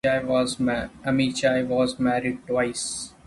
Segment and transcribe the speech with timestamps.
[1.05, 3.13] Amichai was married twice.